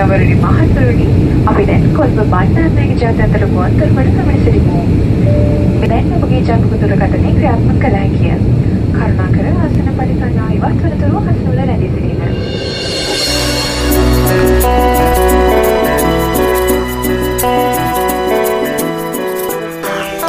[0.00, 1.06] සහෝදරවරුනි මහතුරුනි
[1.50, 4.78] අපි දැන් කොල්ප බණ්ඩාරනායක ජාත්‍යන්තර ගුවන්තොටුපළ ගමන සිටිමු.
[5.82, 8.34] දැන් ඔබගේ ජංගම දුරකථනය ක්‍රියාත්මක කළ හැකිය.
[8.94, 12.20] කරුණාකර ආසන පරිසංඥා ඉවත් වනතුරු හසුල රැඳී සිටින්න.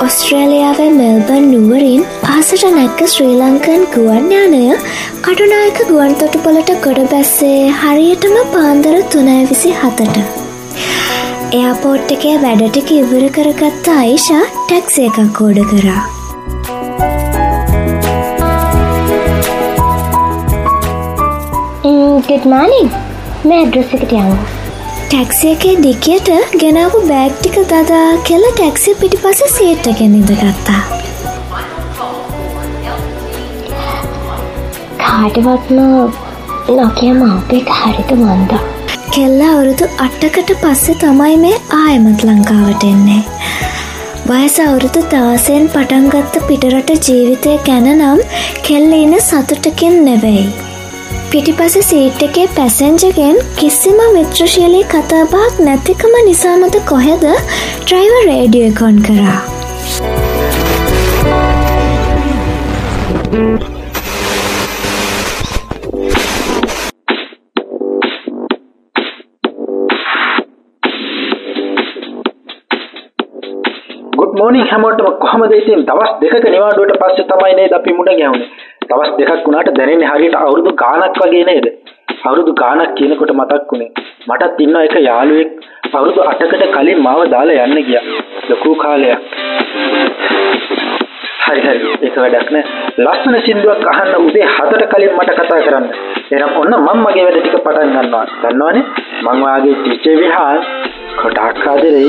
[0.02, 2.04] ඔස්ට්‍රේලියාවේ මෙල්බන් නුවරින්
[2.42, 4.62] අහසට නැක්ක ශ්‍රී ලංකන් ගුවන්්‍යානය
[5.26, 10.16] කටුනායක ගුවන් තොටුපොලට ගොඩ බැස්සේ හරියටම පාන්දර තුනෑ විසි හතට.
[11.52, 16.02] එයාපෝට් එකේ වැඩටික ඉවර කරගත්ත අයිෂා ටැක්සේ එකක් කෝඩ කරා.
[22.26, 22.90] ගඩ්මානින්
[23.46, 24.34] මේ ඇඩ්‍රස් එකට යන්න
[25.06, 30.82] ටැක්සි එකේ ඩිකියට ගෙනාව බෑග් ටික දදා කෙල්ල ටැක්සි පිටිපස සේට්ටගෙන ඉඳගත්තා.
[35.12, 35.80] කාටවත්ම
[36.76, 38.52] නොකිය මවපේක හරිත මන්ද
[39.14, 43.22] කෙල්ල අවුරුදු අට්ටකට පස්සෙ තමයි මේ ආයමත් ලංකාවට එන්නේ.
[44.30, 48.22] වයස අවුරුදු දාසයෙන් පටන්ගත්ත පිටරට ජීවිතය ගැන නම්
[48.68, 50.46] කෙල්ල ඉන සතුටකින් නෙවෙයි.
[51.32, 57.28] පිටිපස සීට් එකේ පැසෙන්ජගෙන් කිසිම මිත්‍රශීලී කතාබාක් නැතිකම නිසාමද කොහෙද
[57.84, 59.40] ට්‍රයිව රේඩිය කොන් කරා.
[74.32, 78.50] ගුඩ් මෝනිින් හැමෝටම කොහමද ඉතින් දවස් දෙක නිවාඩුවට පස්සේ තමයි නේද අපි මුණ ගැහුණේ
[78.84, 81.66] දවස් දෙකක් වුණාට දැනෙන්නේ හරියට අවුරුදු ගාණක් වගේ නේද?
[82.26, 83.92] අවුරුදු ගාණක් කියනකොට මතක් වුණේ.
[84.28, 85.50] මටත් ඉන්න එක යාළුවෙක්
[85.94, 88.06] අවුරුදු 8කට කලින් මාව දාලා යන්න ගියා.
[88.50, 89.20] ලොකු කාලයක්.
[91.46, 91.92] හරි හරි.
[92.02, 92.66] ඒක වැඩක් නෑ.
[93.00, 95.90] ලස්සන සින්දුවක් අහන්න උදේ 7ට කලින් මට කතා කරන්න.
[96.32, 98.26] එහෙනම් ඔන්න මම මගේ වැඩ ටික පටන් ගන්නවා.
[98.44, 98.86] දන්නවනේ?
[99.24, 100.60] මං වාගේ ටීචර් විහාර.
[101.18, 102.08] කොටක් ආදරේ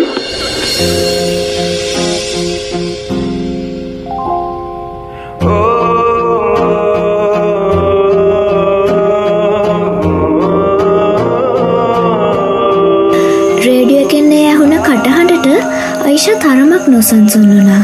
[16.40, 17.82] තරමක් නොසන්සුන් වුණා.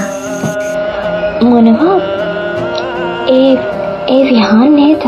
[1.43, 1.97] මොනවා
[3.29, 3.53] ඒ
[4.09, 5.05] ඒ විහාන් නේද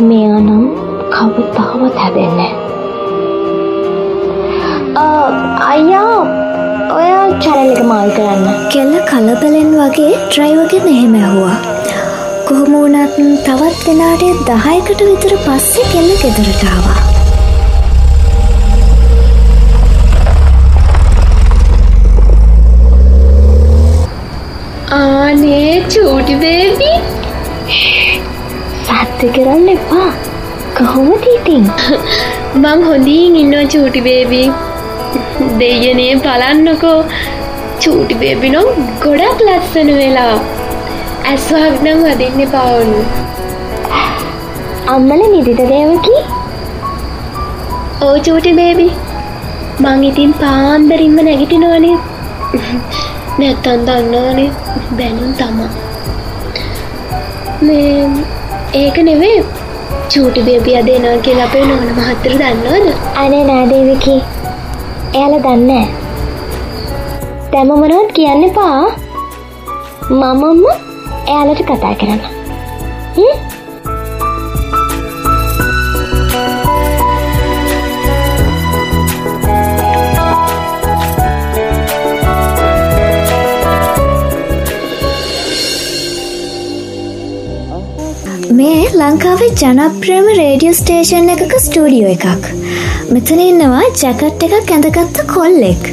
[0.00, 0.64] මෙයා නම්
[1.14, 2.52] කවතාවත් හැදෙන්නේ
[5.68, 6.20] අයියා
[6.96, 7.08] ඔය
[7.44, 11.56] චැනල් එක මාල් කරන්න කෙල්ල කලබලෙන් වගේ ඩ්‍රයිවගෙන් එහෙම ඇහුවා.
[12.48, 17.00] කොහොම වුණත් තවත් වෙනාට දහයකට විතර පස්සේ කෙල්ල ගෙදරටාවා.
[17.00, 17.13] ආනේ
[25.94, 26.90] චූටි බේබි
[28.88, 30.10] සත්‍ය කරන්න එපා.
[30.78, 31.64] කොහොමද ඉතින්?
[32.62, 34.42] මං හොඳින් ඉන්නවා චූටි බේබි
[35.60, 36.98] දෙයනේ බලන්නකෝ.
[37.84, 38.68] චූටි බේබි නම්
[39.04, 40.36] ගොඩක් ලස්සන වෙලා.
[41.32, 43.00] ඇස්වාක් නම් වදින්න පාවුණු
[44.94, 46.16] අම්මල නිදිද දේවකි?
[48.06, 48.88] ඕ චූටි බේබි
[49.84, 51.96] මං ඉතින් පාන්දරින්ම නැගිටිනවනේ
[53.38, 54.50] නැත්තන් දන්නවනේ
[54.98, 55.70] බැනුම් තමා.
[57.66, 58.04] මේ
[58.80, 59.38] ඒක නෙවේ
[60.12, 62.86] චූටි බේබි අද එනවා කියලා අපේ නෝන මහත්තර දන්නවද?
[63.22, 64.16] අනේ නෑදේවිකි
[65.14, 65.88] එයාල දන්න
[67.52, 68.78] දැම මොනවත් කියන්න එපා.
[70.10, 70.64] මමම්ම
[71.26, 72.22] එයාලට කතා කරන්න.
[89.14, 92.46] ලංකාවේ ජනප්‍රේම රේඩියෝ ස්ටේෂන් එකක ස්ටඩියෝ එකක්.
[93.14, 95.84] මෙතන ඉන්නවා ජැකට් එකක් ඇඳගත්ත කොල්ලෙක්.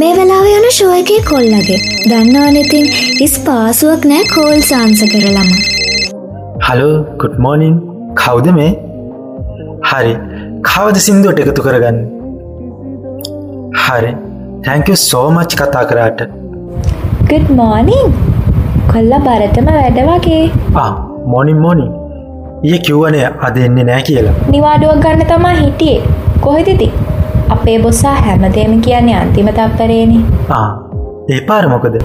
[0.00, 0.66] මේ වෙලාව යන
[0.96, 1.78] එකේ කොල්ලගේ.
[2.10, 2.86] දන්නවනඉතින්
[3.26, 5.48] ඉස් පාසුවක් නෑ කෝල් සාන්ස කරලම.
[6.66, 7.78] හලෝ ගුඩ් මෝනිින්
[8.22, 8.72] කවුද මේ?
[9.92, 10.12] හරි.
[10.68, 12.02] කවද සිින්දුවට එකතු කරගන්න?
[13.84, 14.12] හරි.
[14.66, 16.26] තැංක සෝමච් කතා කරාට.
[17.32, 18.20] ගුඩ් මෝනිින්
[18.92, 20.44] කොල්ල බරතම වැඩ වගේ.
[21.32, 21.88] මොනින් මොනි
[22.68, 24.32] ඒ කිව්වනේ අද එන්නේ නෑ කියලා.
[24.54, 26.02] නිවාඩුවක් ගන්න තමා හිටියේ.
[26.44, 26.88] කොහෙතිති
[27.54, 30.18] අපේ බොස්සා හැමදේම කියන්නේ අන්තිම තප්පරේනි.
[30.56, 30.68] ආ
[31.36, 31.96] ඒ පාර මොකද?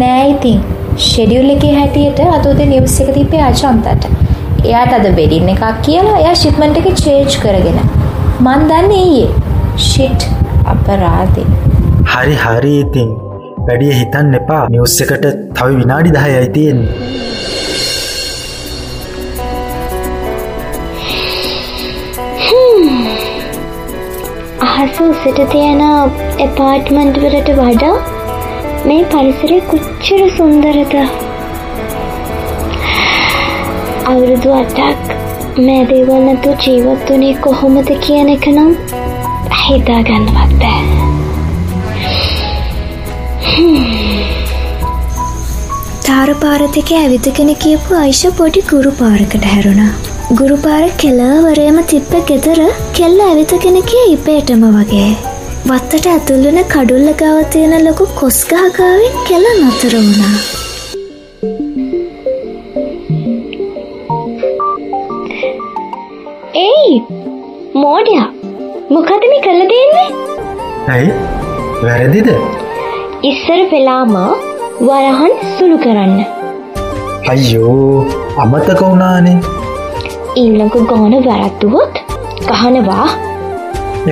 [0.00, 0.60] නෑ ඉතින්.
[1.06, 4.04] ෂෙඩියුල් එකේ හැටියට අතෝද නිවස් එක තිබේ අචන්තට
[4.68, 7.82] එයාට අද බෙඩින්න එකක් කියලා එයා ශිප්මන්ට් එක චේජ් කරගෙන.
[8.46, 9.30] මන් දන්නේ ඊයේ.
[9.88, 10.30] ෂිට්
[10.74, 11.46] අපරාධේ
[12.14, 13.10] හරි හරි ඉතින්.
[13.66, 14.64] වැඩිය හිතන්න එපා.
[14.76, 17.23] නිවස් එකට තව විනාඩි දහයයි තියෙන්නේ
[25.02, 25.80] උසට තියෙන
[26.38, 27.94] එපාර්ට්මන්ට් වලට වඩා
[28.84, 30.94] මේ පරිසරය කොච්චර සුන්දරද
[34.04, 38.70] අවුරුදු අටක් මේ දේවල් නැතු ජීවත් වනේ කොහොමද කියන එක නම්
[39.58, 40.82] හිතා ගන්නවත් බෑ
[46.06, 50.13] තාරපාරතික ඇවිදගෙන කියපු අයිෂ පොඩි ගුරු පාරකට හැරුණා.
[50.38, 52.60] ගුරු පාර කෙලවරේම තිබ්බ ගෙදර
[52.98, 55.08] කෙල්ල ඇවිතගෙන කිය ඉපේටම වගේ.
[55.70, 60.36] වත්තට ඇතුල්ලන කඩුල්ල ගාව තියෙන ලොකු කොස්ගහකාවෙන් කෙල නතර වුණා.
[66.64, 66.96] ඒයි
[67.82, 68.28] මෝඩයා.
[68.94, 70.08] මොකද මේ කළ දෙන්නේ?
[70.94, 71.10] ඇයි?
[71.86, 72.30] වැරදිද?
[73.32, 74.16] ඉස්සර පෙලාම
[74.88, 76.16] වරහන් සුළු කරන්න.
[77.34, 78.06] අයියෝ
[78.46, 79.36] අමතක වුණානේ
[80.42, 81.94] ඊල්ලක ගෝන වැරත්තුවොත්
[82.48, 83.08] ගහනවා.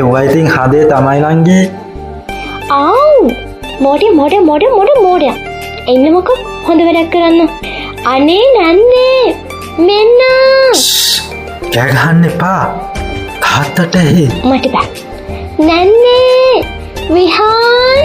[0.01, 1.63] එවයිතින් හදේ තමයිලන්ගේ
[2.71, 3.25] ආව්!
[3.87, 5.31] මොඩ මොඩ මොඩ මෝඩය
[5.93, 6.29] එන්න මොක
[6.67, 7.49] හොඳ වැඩක් කරන්න.
[8.13, 9.25] අනේ නැන්නේ!
[9.87, 10.21] මෙන්න!
[11.75, 12.63] කෑගහන්න එපා.
[13.43, 14.27] තාත්තට එහි.
[14.51, 14.89] මට බෑ.
[15.69, 16.57] නැන්නේ!
[17.11, 18.05] විහාන්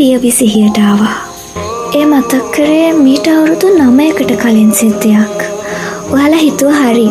[0.00, 1.16] අපහු පිය විසිහියටාවා.
[1.94, 5.40] ඒ මතක් කරේ මීට අවුරුදු නමයකට කලින් සිද්ධයක්.
[6.12, 7.08] ඔයාලා හිතුව හරි.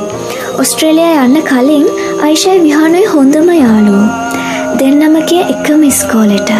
[0.61, 1.85] ඔස්ට්‍රේලියයා යන්න කලින්
[2.27, 4.07] අයිෂයි විහානුයි හොඳම යාළුවෝ.
[4.79, 6.51] දෙන්නම කිය එකම ඉස්කෝලෙට.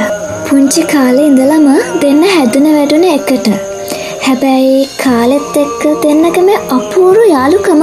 [0.46, 1.68] පුංචි කාලේ ඉඳලම
[2.04, 3.50] දෙන්න හැදුන වැඩුන එකට.
[4.30, 7.80] හැබැයි කාලෙත් එක්ක දෙන්නකම අපූරු යාළුකම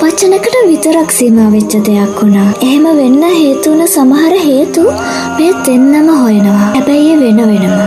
[0.00, 2.48] වචනකට විතරක් සීමා වෙච්ච දෙයක් වුණා.
[2.66, 4.84] එහෙම වෙන්න හේතුවන සමහර හේතු
[5.38, 6.66] මේ දෙන්නම හොයනවා.
[6.74, 7.80] හැබැයි ඒ වෙන වෙනම.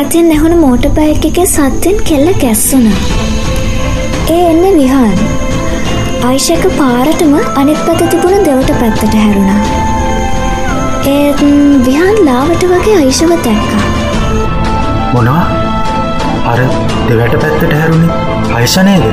[0.00, 3.00] ඇතින් නැහුණු මෝට බයික් එකේ සත්‍යෙන් කෙල්ල ගැස්සුනා.
[4.36, 5.27] ඒ එන්න විහාන්.
[6.26, 9.60] ආයිෂක පාරටම අනිත් පැත තිබුණ දෙවට පැත්තට හැරුණා.
[11.12, 11.40] ඒත්
[11.86, 13.84] විහාන් ලාවට වගේ අයිෂව දැක්කා.
[15.12, 15.44] මොනවා
[16.52, 16.60] අර
[17.08, 18.18] දෙවැට පැත්තට හැරුණේ
[18.60, 19.06] අයිෂනේද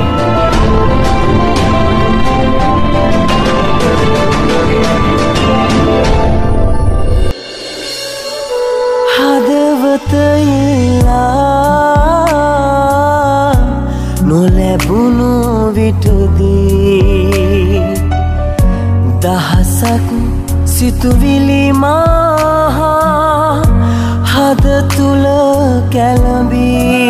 [20.96, 22.88] සිතුවිලි මහා
[24.26, 25.26] හද තුළ
[25.92, 27.05] කැලඹී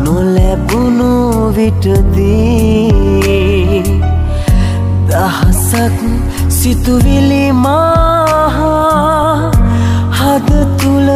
[0.00, 2.90] නොලැබුණු විටදී
[5.08, 5.98] දහසක්
[6.50, 9.50] සිතුවිලි මහා
[10.18, 10.50] හද
[10.82, 11.10] තුළ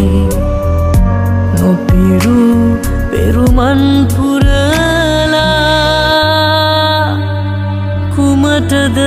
[3.75, 5.36] පෙරුමන් පුරලා
[8.15, 9.00] කුමටද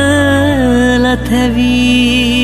[1.03, 2.38] ලතැවී